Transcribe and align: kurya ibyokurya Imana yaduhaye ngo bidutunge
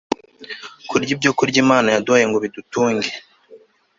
kurya 0.89 1.11
ibyokurya 1.15 1.57
Imana 1.65 1.87
yaduhaye 1.95 2.25
ngo 2.27 2.37
bidutunge 2.43 3.09